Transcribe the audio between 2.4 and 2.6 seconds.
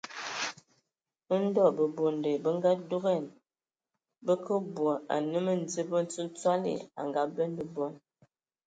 bə